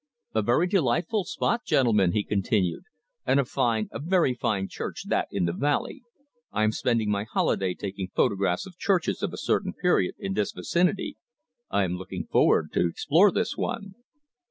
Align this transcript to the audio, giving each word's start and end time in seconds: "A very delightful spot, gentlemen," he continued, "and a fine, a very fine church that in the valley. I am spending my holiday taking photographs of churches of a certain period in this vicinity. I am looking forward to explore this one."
"A 0.33 0.41
very 0.41 0.65
delightful 0.65 1.25
spot, 1.25 1.63
gentlemen," 1.63 2.11
he 2.13 2.23
continued, 2.23 2.85
"and 3.23 3.39
a 3.39 3.45
fine, 3.45 3.87
a 3.91 3.99
very 3.99 4.33
fine 4.33 4.67
church 4.67 5.03
that 5.09 5.27
in 5.29 5.45
the 5.45 5.53
valley. 5.53 6.01
I 6.51 6.63
am 6.63 6.71
spending 6.71 7.11
my 7.11 7.23
holiday 7.25 7.75
taking 7.75 8.07
photographs 8.15 8.65
of 8.65 8.79
churches 8.79 9.21
of 9.21 9.31
a 9.31 9.37
certain 9.37 9.73
period 9.73 10.15
in 10.17 10.33
this 10.33 10.53
vicinity. 10.53 11.17
I 11.69 11.83
am 11.83 11.97
looking 11.97 12.25
forward 12.25 12.73
to 12.73 12.87
explore 12.87 13.31
this 13.31 13.55
one." 13.55 13.93